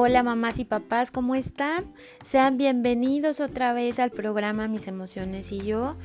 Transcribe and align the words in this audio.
Hola 0.00 0.22
mamás 0.22 0.60
y 0.60 0.64
papás, 0.64 1.10
¿cómo 1.10 1.34
están? 1.34 1.92
Sean 2.22 2.56
bienvenidos 2.56 3.40
otra 3.40 3.72
vez 3.72 3.98
al 3.98 4.12
programa 4.12 4.68
Mis 4.68 4.86
emociones 4.86 5.50
y 5.50 5.58
yo. 5.58 5.96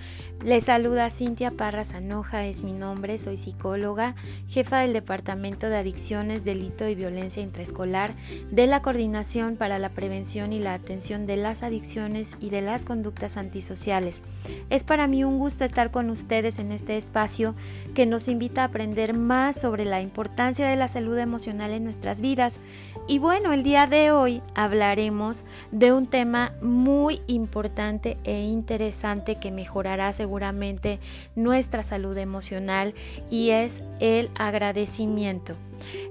Les 0.43 0.63
saluda 0.63 1.11
Cintia 1.11 1.51
Parra 1.51 1.85
Zanoja, 1.85 2.47
es 2.47 2.63
mi 2.63 2.73
nombre, 2.73 3.19
soy 3.19 3.37
psicóloga, 3.37 4.15
jefa 4.49 4.79
del 4.79 4.93
Departamento 4.93 5.69
de 5.69 5.77
Adicciones, 5.77 6.43
Delito 6.43 6.87
y 6.87 6.95
Violencia 6.95 7.43
Intraescolar 7.43 8.15
de 8.49 8.65
la 8.65 8.81
Coordinación 8.81 9.57
para 9.57 9.77
la 9.77 9.89
Prevención 9.89 10.53
y 10.53 10.59
la 10.59 10.73
Atención 10.73 11.27
de 11.27 11.37
las 11.37 11.61
Adicciones 11.61 12.35
y 12.41 12.49
de 12.49 12.63
las 12.63 12.85
Conductas 12.85 13.37
Antisociales. 13.37 14.23
Es 14.71 14.83
para 14.83 15.05
mí 15.05 15.23
un 15.23 15.37
gusto 15.37 15.65
estar 15.65 15.91
con 15.91 16.09
ustedes 16.09 16.57
en 16.57 16.71
este 16.71 16.97
espacio 16.97 17.53
que 17.93 18.07
nos 18.07 18.27
invita 18.27 18.63
a 18.63 18.65
aprender 18.65 19.13
más 19.13 19.61
sobre 19.61 19.85
la 19.85 20.01
importancia 20.01 20.67
de 20.67 20.77
la 20.77 20.87
salud 20.87 21.17
emocional 21.19 21.71
en 21.71 21.83
nuestras 21.83 22.21
vidas. 22.21 22.59
Y 23.07 23.19
bueno, 23.19 23.53
el 23.53 23.63
día 23.63 23.82
de 23.87 24.11
hoy 24.11 24.41
hablaremos 24.55 25.43
de 25.71 25.91
un 25.91 26.07
tema 26.07 26.53
muy 26.61 27.21
importante 27.27 28.17
e 28.23 28.41
interesante 28.43 29.35
que 29.35 29.51
mejorará 29.51 30.13
seguramente 30.13 30.99
nuestra 31.35 31.83
salud 31.83 32.17
emocional 32.17 32.93
y 33.29 33.49
es 33.49 33.81
el 33.99 34.29
agradecimiento. 34.35 35.55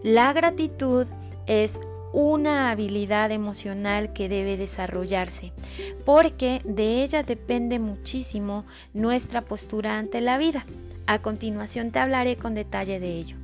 La 0.02 0.32
gratitud 0.32 1.06
es 1.46 1.80
una 2.12 2.70
habilidad 2.70 3.30
emocional 3.30 4.12
que 4.12 4.28
debe 4.28 4.56
desarrollarse, 4.56 5.52
porque 6.04 6.60
de 6.64 7.02
ella 7.02 7.22
depende 7.22 7.78
muchísimo 7.78 8.66
nuestra 8.92 9.40
postura 9.40 9.98
ante 9.98 10.20
la 10.20 10.36
vida. 10.36 10.64
A 11.06 11.20
continuación 11.20 11.90
te 11.90 11.98
hablaré 11.98 12.36
con 12.36 12.54
detalle 12.54 13.00
de 13.00 13.12
ello. 13.18 13.36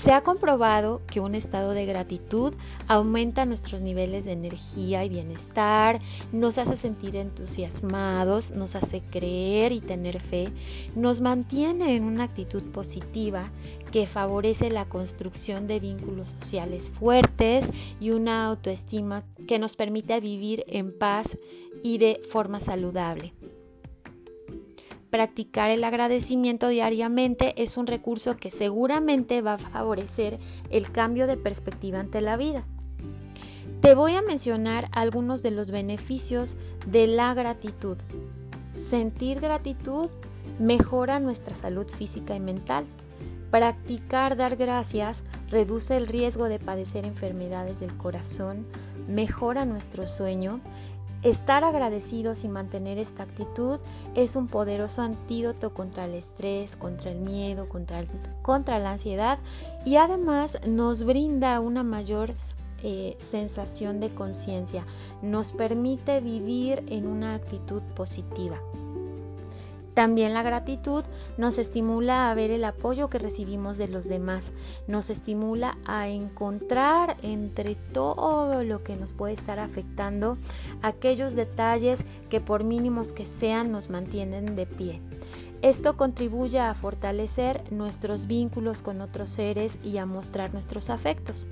Se 0.00 0.12
ha 0.12 0.22
comprobado 0.22 1.02
que 1.06 1.20
un 1.20 1.34
estado 1.34 1.72
de 1.72 1.84
gratitud 1.84 2.54
aumenta 2.88 3.44
nuestros 3.44 3.82
niveles 3.82 4.24
de 4.24 4.32
energía 4.32 5.04
y 5.04 5.10
bienestar, 5.10 5.98
nos 6.32 6.56
hace 6.56 6.74
sentir 6.74 7.16
entusiasmados, 7.16 8.52
nos 8.52 8.76
hace 8.76 9.02
creer 9.02 9.72
y 9.72 9.82
tener 9.82 10.18
fe, 10.18 10.48
nos 10.94 11.20
mantiene 11.20 11.96
en 11.96 12.04
una 12.04 12.24
actitud 12.24 12.62
positiva 12.62 13.50
que 13.92 14.06
favorece 14.06 14.70
la 14.70 14.88
construcción 14.88 15.66
de 15.66 15.80
vínculos 15.80 16.28
sociales 16.28 16.88
fuertes 16.88 17.70
y 18.00 18.12
una 18.12 18.46
autoestima 18.46 19.22
que 19.46 19.58
nos 19.58 19.76
permite 19.76 20.18
vivir 20.20 20.64
en 20.66 20.98
paz 20.98 21.36
y 21.82 21.98
de 21.98 22.22
forma 22.26 22.58
saludable. 22.58 23.34
Practicar 25.10 25.70
el 25.70 25.82
agradecimiento 25.82 26.68
diariamente 26.68 27.60
es 27.60 27.76
un 27.76 27.88
recurso 27.88 28.36
que 28.36 28.50
seguramente 28.50 29.42
va 29.42 29.54
a 29.54 29.58
favorecer 29.58 30.38
el 30.70 30.92
cambio 30.92 31.26
de 31.26 31.36
perspectiva 31.36 31.98
ante 31.98 32.20
la 32.20 32.36
vida. 32.36 32.62
Te 33.80 33.94
voy 33.94 34.14
a 34.14 34.22
mencionar 34.22 34.88
algunos 34.92 35.42
de 35.42 35.50
los 35.50 35.72
beneficios 35.72 36.56
de 36.86 37.08
la 37.08 37.34
gratitud. 37.34 37.96
Sentir 38.76 39.40
gratitud 39.40 40.08
mejora 40.60 41.18
nuestra 41.18 41.56
salud 41.56 41.88
física 41.88 42.36
y 42.36 42.40
mental. 42.40 42.84
Practicar 43.50 44.36
dar 44.36 44.54
gracias 44.54 45.24
reduce 45.48 45.96
el 45.96 46.06
riesgo 46.06 46.44
de 46.44 46.60
padecer 46.60 47.04
enfermedades 47.04 47.80
del 47.80 47.96
corazón, 47.96 48.64
mejora 49.08 49.64
nuestro 49.64 50.06
sueño 50.06 50.60
Estar 51.22 51.64
agradecidos 51.64 52.44
y 52.44 52.48
mantener 52.48 52.96
esta 52.96 53.24
actitud 53.24 53.78
es 54.14 54.36
un 54.36 54.46
poderoso 54.46 55.02
antídoto 55.02 55.74
contra 55.74 56.06
el 56.06 56.14
estrés, 56.14 56.76
contra 56.76 57.10
el 57.10 57.20
miedo, 57.20 57.68
contra, 57.68 58.78
la 58.78 58.92
ansiedad 58.92 59.38
y 59.84 59.96
además 59.96 60.58
nos 60.66 61.04
brinda 61.04 61.60
una 61.60 61.82
mayor 61.82 62.32
eh, 62.82 63.16
sensación 63.18 64.00
de 64.00 64.14
conciencia, 64.14 64.86
nos 65.20 65.52
permite 65.52 66.22
vivir 66.22 66.82
en 66.88 67.06
una 67.06 67.34
actitud 67.34 67.82
positiva. 67.94 68.58
También 70.00 70.32
la 70.32 70.42
gratitud 70.42 71.04
nos 71.36 71.58
estimula 71.58 72.30
a 72.30 72.34
ver 72.34 72.50
el 72.50 72.64
apoyo 72.64 73.10
que 73.10 73.18
recibimos 73.18 73.76
de 73.76 73.86
los 73.86 74.08
demás, 74.08 74.50
nos 74.88 75.10
estimula 75.10 75.76
a 75.84 76.08
encontrar 76.08 77.18
entre 77.20 77.74
todo 77.74 78.64
lo 78.64 78.82
que 78.82 78.96
nos 78.96 79.12
puede 79.12 79.34
estar 79.34 79.58
afectando 79.58 80.38
aquellos 80.80 81.34
detalles 81.34 82.02
que 82.30 82.40
por 82.40 82.64
mínimos 82.64 83.12
que 83.12 83.26
sean 83.26 83.72
nos 83.72 83.90
mantienen 83.90 84.56
de 84.56 84.64
pie. 84.64 85.02
Esto 85.60 85.98
contribuye 85.98 86.60
a 86.60 86.72
fortalecer 86.72 87.70
nuestros 87.70 88.26
vínculos 88.26 88.80
con 88.80 89.02
otros 89.02 89.28
seres 89.28 89.78
y 89.84 89.98
a 89.98 90.06
mostrar 90.06 90.54
nuestros 90.54 90.88
afectos. 90.88 91.46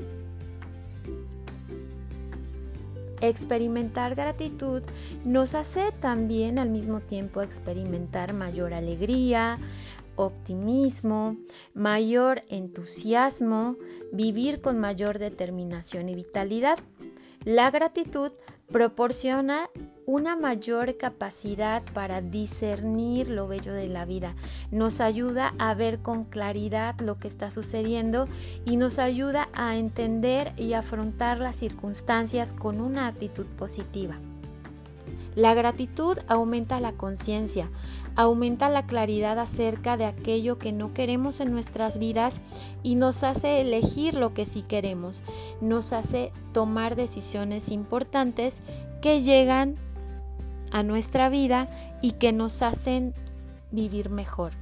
Experimentar 3.20 4.14
gratitud 4.14 4.82
nos 5.24 5.54
hace 5.54 5.92
también 6.00 6.58
al 6.58 6.70
mismo 6.70 7.00
tiempo 7.00 7.42
experimentar 7.42 8.32
mayor 8.32 8.74
alegría, 8.74 9.58
optimismo, 10.14 11.36
mayor 11.74 12.42
entusiasmo, 12.48 13.76
vivir 14.12 14.60
con 14.60 14.78
mayor 14.78 15.18
determinación 15.18 16.08
y 16.08 16.14
vitalidad. 16.14 16.78
La 17.44 17.70
gratitud 17.70 18.32
proporciona 18.70 19.68
una 20.08 20.36
mayor 20.36 20.96
capacidad 20.96 21.82
para 21.92 22.22
discernir 22.22 23.28
lo 23.28 23.46
bello 23.46 23.74
de 23.74 23.88
la 23.88 24.06
vida, 24.06 24.34
nos 24.70 25.02
ayuda 25.02 25.52
a 25.58 25.74
ver 25.74 25.98
con 25.98 26.24
claridad 26.24 26.98
lo 27.00 27.18
que 27.18 27.28
está 27.28 27.50
sucediendo 27.50 28.26
y 28.64 28.78
nos 28.78 28.98
ayuda 28.98 29.50
a 29.52 29.76
entender 29.76 30.54
y 30.56 30.72
afrontar 30.72 31.40
las 31.40 31.56
circunstancias 31.56 32.54
con 32.54 32.80
una 32.80 33.06
actitud 33.06 33.44
positiva. 33.58 34.14
La 35.34 35.52
gratitud 35.52 36.16
aumenta 36.26 36.80
la 36.80 36.92
conciencia, 36.92 37.68
aumenta 38.16 38.70
la 38.70 38.86
claridad 38.86 39.38
acerca 39.38 39.98
de 39.98 40.06
aquello 40.06 40.58
que 40.58 40.72
no 40.72 40.94
queremos 40.94 41.40
en 41.40 41.52
nuestras 41.52 41.98
vidas 41.98 42.40
y 42.82 42.94
nos 42.94 43.24
hace 43.24 43.60
elegir 43.60 44.14
lo 44.14 44.32
que 44.32 44.46
sí 44.46 44.62
queremos, 44.62 45.22
nos 45.60 45.92
hace 45.92 46.32
tomar 46.54 46.96
decisiones 46.96 47.68
importantes 47.68 48.62
que 49.02 49.20
llegan 49.20 49.76
a 50.70 50.82
nuestra 50.82 51.28
vida 51.28 51.68
y 52.02 52.12
que 52.12 52.32
nos 52.32 52.62
hacen 52.62 53.14
vivir 53.70 54.10
mejor. 54.10 54.52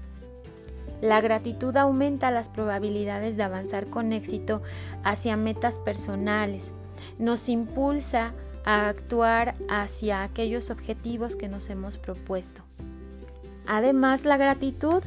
La 1.00 1.20
gratitud 1.20 1.76
aumenta 1.76 2.30
las 2.30 2.48
probabilidades 2.48 3.36
de 3.36 3.42
avanzar 3.42 3.88
con 3.88 4.12
éxito 4.12 4.62
hacia 5.04 5.36
metas 5.36 5.78
personales, 5.78 6.72
nos 7.18 7.48
impulsa 7.48 8.32
a 8.64 8.88
actuar 8.88 9.54
hacia 9.68 10.22
aquellos 10.22 10.70
objetivos 10.70 11.36
que 11.36 11.48
nos 11.48 11.68
hemos 11.70 11.98
propuesto. 11.98 12.62
Además, 13.66 14.24
la 14.24 14.36
gratitud 14.36 15.02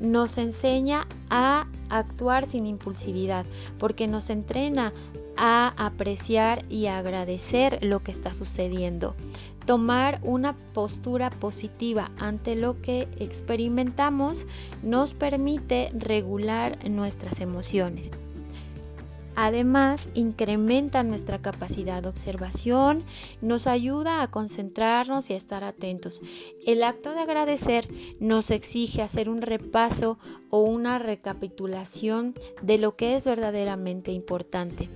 nos 0.00 0.38
enseña 0.38 1.06
a 1.30 1.66
actuar 1.90 2.46
sin 2.46 2.66
impulsividad, 2.66 3.44
porque 3.78 4.06
nos 4.08 4.30
entrena 4.30 4.92
a 5.36 5.74
apreciar 5.76 6.64
y 6.68 6.86
agradecer 6.86 7.78
lo 7.82 8.02
que 8.02 8.10
está 8.10 8.32
sucediendo. 8.32 9.14
Tomar 9.66 10.20
una 10.22 10.56
postura 10.74 11.30
positiva 11.30 12.10
ante 12.18 12.56
lo 12.56 12.80
que 12.80 13.08
experimentamos 13.18 14.46
nos 14.82 15.14
permite 15.14 15.90
regular 15.94 16.88
nuestras 16.88 17.40
emociones. 17.40 18.10
Además, 19.36 20.08
incrementa 20.14 21.02
nuestra 21.02 21.40
capacidad 21.40 22.02
de 22.02 22.08
observación, 22.08 23.04
nos 23.40 23.66
ayuda 23.66 24.22
a 24.22 24.30
concentrarnos 24.30 25.28
y 25.30 25.34
a 25.34 25.36
estar 25.36 25.64
atentos. 25.64 26.22
El 26.64 26.84
acto 26.84 27.12
de 27.12 27.20
agradecer 27.20 27.88
nos 28.20 28.50
exige 28.50 29.02
hacer 29.02 29.28
un 29.28 29.42
repaso 29.42 30.18
o 30.50 30.60
una 30.60 30.98
recapitulación 30.98 32.34
de 32.62 32.78
lo 32.78 32.94
que 32.96 33.16
es 33.16 33.24
verdaderamente 33.24 34.12
importante. 34.12 34.88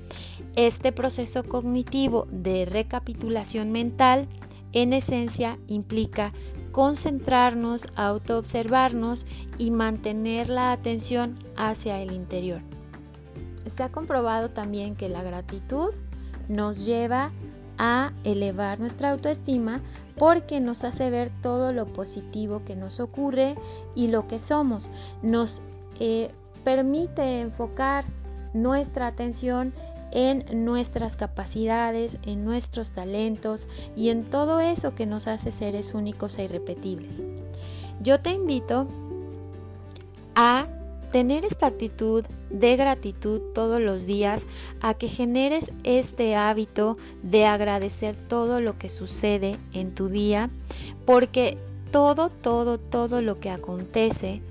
Este 0.55 0.93
proceso 0.93 1.45
cognitivo 1.45 2.27
de 2.31 2.65
recapitulación 2.65 3.73
mental 3.73 4.29
en 4.73 4.93
esencia 4.93 5.59
implica 5.67 6.33
concentrarnos, 6.73 7.89
autoobservarnos 7.97 9.27
y 9.57 9.71
mantener 9.71 10.49
la 10.49 10.73
atención 10.73 11.39
hacia 11.57 12.01
el 12.01 12.13
interior. 12.13 12.68
Se 13.69 13.83
ha 13.83 13.93
comprobado 13.93 14.51
también 14.51 14.97
que 14.97 15.09
la 15.09 15.23
gratitud 15.23 15.91
nos 16.49 16.85
lleva 16.87 17.31
a 17.79 18.13
elevar 18.25 18.81
nuestra 18.81 19.11
autoestima 19.11 19.81
porque 20.17 20.61
nos 20.61 20.83
hace 20.85 21.11
ver 21.11 21.31
todo 21.43 21.73
lo 21.73 21.87
positivo 21.87 22.65
que 22.65 22.75
nos 22.75 22.99
ocurre 22.99 23.55
y 23.95 24.09
lo 24.09 24.27
que 24.27 24.39
somos. 24.39 24.91
Nos 25.23 25.63
eh, 26.01 26.31
permite 26.65 27.41
enfocar 27.41 28.05
nuestra 28.53 29.07
atención 29.07 29.73
en 30.11 30.65
nuestras 30.65 31.17
capacidades, 31.17 32.19
en 32.25 32.45
nuestros 32.45 32.91
talentos 32.91 33.69
y 33.95 34.09
en 34.09 34.25
todo 34.25 34.59
eso 34.59 34.95
que 34.95 35.07
nos 35.07 35.29
hace 35.29 35.53
seres 35.53 35.95
únicos 35.95 36.39
e 36.39 36.45
irrepetibles. 36.45 37.23
Yo 38.01 38.21
te 38.21 38.31
invito 38.31 38.87
a 40.35 40.67
tener 41.11 41.45
esta 41.45 41.67
actitud 41.67 42.25
de 42.51 42.77
gratitud 42.77 43.41
todos 43.55 43.81
los 43.81 44.07
días, 44.07 44.47
a 44.81 44.95
que 44.95 45.09
generes 45.09 45.73
este 45.85 46.37
hábito 46.37 46.97
de 47.23 47.47
agradecer 47.47 48.17
todo 48.17 48.61
lo 48.61 48.79
que 48.79 48.89
sucede 48.89 49.57
en 49.73 49.95
tu 49.95 50.09
día, 50.09 50.51
porque 51.05 51.59
todo, 51.91 52.29
todo, 52.29 52.79
todo 52.79 53.23
lo 53.23 53.41
que 53.41 53.51
acontece 53.51 54.43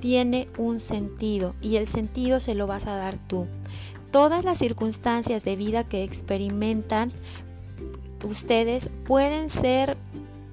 tiene 0.00 0.48
un 0.58 0.80
sentido 0.80 1.54
y 1.60 1.76
el 1.76 1.86
sentido 1.86 2.40
se 2.40 2.54
lo 2.54 2.66
vas 2.66 2.86
a 2.86 2.96
dar 2.96 3.16
tú. 3.16 3.46
Todas 4.10 4.44
las 4.44 4.58
circunstancias 4.58 5.44
de 5.44 5.56
vida 5.56 5.84
que 5.84 6.04
experimentan 6.04 7.12
ustedes 8.24 8.90
pueden 9.06 9.48
ser 9.48 9.96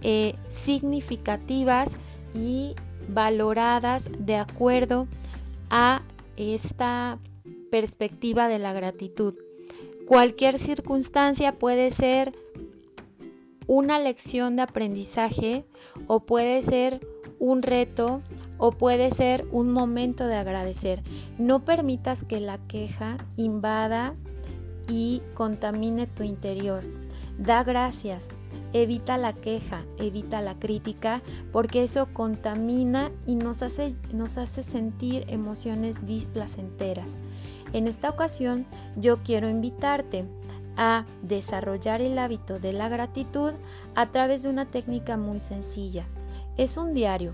eh, 0.02 0.36
significativas 0.48 1.98
y 2.34 2.76
valoradas 3.08 4.10
de 4.18 4.38
acuerdo 4.38 5.02
a 5.02 5.31
esta 6.38 7.20
perspectiva 7.72 8.48
de 8.48 8.60
la 8.60 8.74
gratitud. 8.74 9.36
Cualquier 10.08 10.60
circunstancia 10.60 11.58
puede 11.58 11.92
ser 11.92 12.34
una 13.68 14.00
lección 14.00 14.58
de 14.58 14.64
aprendizaje 14.64 15.66
o 16.08 16.20
puede 16.26 16.62
ser 16.62 17.08
un 17.40 17.62
reto 17.62 18.22
o 18.58 18.72
puede 18.72 19.12
ser 19.12 19.48
un 19.52 19.72
momento 19.72 20.28
de 20.28 20.36
agradecer. 20.36 21.02
No 21.38 21.64
permitas 21.64 22.24
que 22.24 22.40
la 22.40 22.58
queja 22.68 23.18
invada 23.38 24.16
y 24.90 25.22
contamine 25.34 26.06
tu 26.08 26.24
interior. 26.24 26.84
Da 27.38 27.64
gracias, 27.64 28.28
evita 28.74 29.18
la 29.18 29.34
queja, 29.34 29.86
evita 29.98 30.42
la 30.42 30.58
crítica, 30.60 31.22
porque 31.52 31.84
eso 31.84 32.08
contamina 32.14 33.12
y 33.26 33.36
nos 33.36 33.62
hace, 33.62 33.96
nos 34.14 34.38
hace 34.38 34.64
sentir 34.64 35.26
emociones 35.28 36.06
displacenteras. 36.06 37.18
En 37.74 37.88
esta 37.88 38.10
ocasión 38.10 38.66
yo 38.96 39.24
quiero 39.24 39.50
invitarte 39.50 40.26
a 40.78 41.06
desarrollar 41.22 42.02
el 42.02 42.18
hábito 42.18 42.60
de 42.60 42.74
la 42.74 42.90
gratitud 42.90 43.54
a 43.96 44.12
través 44.12 44.44
de 44.44 44.50
una 44.50 44.66
técnica 44.66 45.18
muy 45.18 45.40
sencilla. 45.40 46.06
Es 46.58 46.78
un 46.78 46.94
diario. 46.94 47.34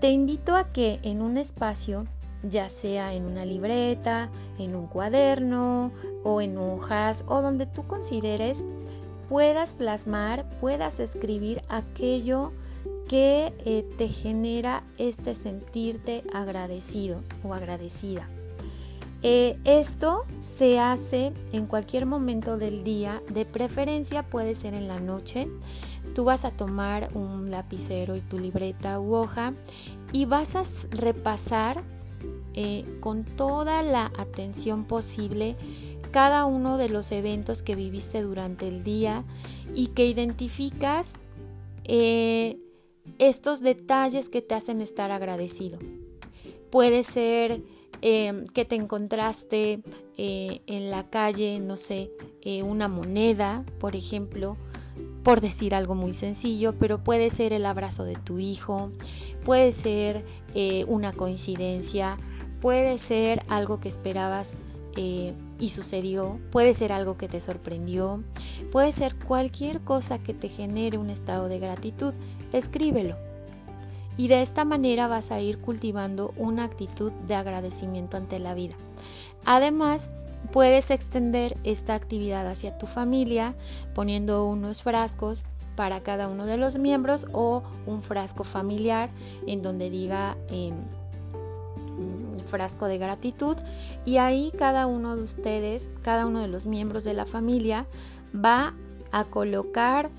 Te 0.00 0.10
invito 0.10 0.54
a 0.54 0.72
que 0.72 1.00
en 1.02 1.22
un 1.22 1.36
espacio, 1.36 2.06
ya 2.42 2.68
sea 2.68 3.14
en 3.14 3.24
una 3.24 3.44
libreta, 3.44 4.30
en 4.58 4.76
un 4.76 4.86
cuaderno 4.86 5.90
o 6.22 6.40
en 6.40 6.56
hojas 6.56 7.24
o 7.26 7.42
donde 7.42 7.66
tú 7.66 7.86
consideres, 7.86 8.64
puedas 9.28 9.74
plasmar, 9.74 10.48
puedas 10.60 11.00
escribir 11.00 11.60
aquello 11.68 12.52
que 13.08 13.54
eh, 13.64 13.86
te 13.96 14.08
genera 14.08 14.84
este 14.98 15.34
sentirte 15.34 16.24
agradecido 16.32 17.22
o 17.42 17.54
agradecida. 17.54 18.28
Eh, 19.22 19.58
esto 19.64 20.24
se 20.38 20.78
hace 20.78 21.32
en 21.52 21.66
cualquier 21.66 22.06
momento 22.06 22.56
del 22.56 22.84
día, 22.84 23.20
de 23.30 23.44
preferencia 23.44 24.22
puede 24.22 24.54
ser 24.54 24.74
en 24.74 24.86
la 24.86 25.00
noche. 25.00 25.48
Tú 26.14 26.24
vas 26.24 26.44
a 26.44 26.52
tomar 26.52 27.10
un 27.14 27.50
lapicero 27.50 28.14
y 28.14 28.20
tu 28.20 28.38
libreta 28.38 29.00
u 29.00 29.14
hoja 29.14 29.54
y 30.12 30.24
vas 30.26 30.54
a 30.54 30.62
repasar 30.90 31.82
eh, 32.54 32.84
con 33.00 33.24
toda 33.24 33.82
la 33.82 34.12
atención 34.18 34.84
posible 34.84 35.56
cada 36.10 36.46
uno 36.46 36.78
de 36.78 36.88
los 36.88 37.12
eventos 37.12 37.62
que 37.62 37.74
viviste 37.74 38.22
durante 38.22 38.68
el 38.68 38.82
día 38.82 39.24
y 39.74 39.88
que 39.88 40.06
identificas 40.06 41.14
eh, 41.84 42.58
estos 43.18 43.60
detalles 43.60 44.28
que 44.28 44.42
te 44.42 44.54
hacen 44.54 44.80
estar 44.80 45.10
agradecido. 45.10 45.78
Puede 46.70 47.02
ser 47.02 47.62
em, 48.02 48.46
que 48.46 48.64
te 48.64 48.74
encontraste 48.74 49.80
eh, 50.16 50.60
en 50.66 50.90
la 50.90 51.08
calle, 51.08 51.58
no 51.60 51.76
sé, 51.76 52.10
eh, 52.42 52.62
una 52.62 52.88
moneda, 52.88 53.64
por 53.80 53.96
ejemplo, 53.96 54.56
por 55.22 55.40
decir 55.40 55.74
algo 55.74 55.94
muy 55.94 56.12
sencillo, 56.12 56.74
pero 56.78 57.02
puede 57.02 57.30
ser 57.30 57.52
el 57.52 57.64
abrazo 57.64 58.04
de 58.04 58.16
tu 58.16 58.38
hijo, 58.38 58.90
puede 59.44 59.72
ser 59.72 60.24
una 60.86 61.12
coincidencia, 61.12 62.16
puede 62.60 62.98
ser 62.98 63.42
algo 63.48 63.78
que 63.78 63.88
esperabas 63.88 64.56
y 65.58 65.70
sucedió, 65.70 66.38
puede 66.50 66.74
ser 66.74 66.92
algo 66.92 67.16
que 67.16 67.28
te 67.28 67.40
sorprendió, 67.40 68.20
puede 68.70 68.92
ser 68.92 69.16
cualquier 69.16 69.80
cosa 69.80 70.18
que 70.18 70.34
te 70.34 70.48
genere 70.48 70.98
un 70.98 71.10
estado 71.10 71.48
de 71.48 71.58
gratitud, 71.58 72.14
escríbelo. 72.52 73.16
Y 74.16 74.28
de 74.28 74.42
esta 74.42 74.64
manera 74.64 75.06
vas 75.06 75.30
a 75.30 75.40
ir 75.40 75.58
cultivando 75.58 76.34
una 76.36 76.64
actitud 76.64 77.12
de 77.26 77.34
agradecimiento 77.34 78.16
ante 78.16 78.38
la 78.38 78.54
vida. 78.54 78.74
Además, 79.44 80.10
puedes 80.52 80.90
extender 80.90 81.56
esta 81.64 81.94
actividad 81.94 82.46
hacia 82.48 82.78
tu 82.78 82.86
familia 82.86 83.54
poniendo 83.94 84.44
unos 84.46 84.82
frascos 84.82 85.44
para 85.76 86.02
cada 86.02 86.26
uno 86.26 86.46
de 86.46 86.56
los 86.56 86.76
miembros 86.78 87.28
o 87.32 87.62
un 87.86 88.02
frasco 88.02 88.42
familiar 88.42 89.10
en 89.46 89.62
donde 89.62 89.90
diga 89.90 90.36
em, 90.48 90.74
frasco 92.48 92.86
de 92.86 92.98
gratitud 92.98 93.56
y 94.04 94.16
ahí 94.16 94.52
cada 94.58 94.86
uno 94.86 95.14
de 95.16 95.22
ustedes, 95.22 95.88
cada 96.02 96.26
uno 96.26 96.40
de 96.40 96.48
los 96.48 96.66
miembros 96.66 97.04
de 97.04 97.14
la 97.14 97.26
familia 97.26 97.86
va 98.34 98.74
a 99.12 99.24
colocar 99.24 100.10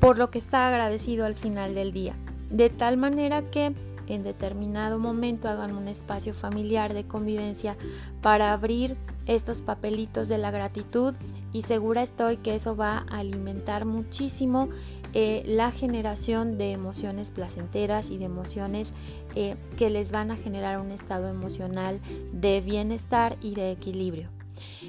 por 0.00 0.18
lo 0.18 0.30
que 0.30 0.38
está 0.38 0.68
agradecido 0.68 1.26
al 1.26 1.34
final 1.34 1.74
del 1.74 1.92
día. 1.92 2.16
De 2.48 2.70
tal 2.70 2.96
manera 2.96 3.42
que 3.50 3.74
en 4.06 4.24
determinado 4.24 4.98
momento 4.98 5.48
hagan 5.48 5.76
un 5.76 5.86
espacio 5.86 6.34
familiar 6.34 6.94
de 6.94 7.04
convivencia 7.04 7.76
para 8.22 8.52
abrir 8.52 8.96
estos 9.26 9.60
papelitos 9.60 10.26
de 10.26 10.38
la 10.38 10.50
gratitud 10.50 11.14
y 11.52 11.62
segura 11.62 12.02
estoy 12.02 12.38
que 12.38 12.56
eso 12.56 12.76
va 12.76 13.04
a 13.08 13.18
alimentar 13.18 13.84
muchísimo 13.84 14.68
eh, 15.12 15.42
la 15.46 15.70
generación 15.70 16.58
de 16.58 16.72
emociones 16.72 17.30
placenteras 17.30 18.10
y 18.10 18.18
de 18.18 18.26
emociones 18.26 18.92
eh, 19.34 19.56
que 19.76 19.90
les 19.90 20.12
van 20.12 20.30
a 20.30 20.36
generar 20.36 20.80
un 20.80 20.90
estado 20.90 21.28
emocional 21.28 22.00
de 22.32 22.60
bienestar 22.60 23.36
y 23.40 23.54
de 23.54 23.72
equilibrio. 23.72 24.28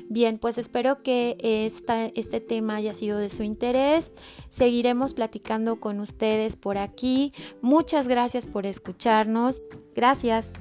Bien, 0.09 0.37
pues 0.37 0.57
espero 0.57 1.01
que 1.01 1.37
este 1.39 2.41
tema 2.41 2.75
haya 2.75 2.93
sido 2.93 3.17
de 3.17 3.29
su 3.29 3.43
interés. 3.43 4.11
Seguiremos 4.49 5.13
platicando 5.13 5.79
con 5.79 6.01
ustedes 6.01 6.57
por 6.57 6.77
aquí. 6.77 7.31
Muchas 7.61 8.09
gracias 8.09 8.47
por 8.47 8.65
escucharnos. 8.65 9.61
Gracias. 9.95 10.51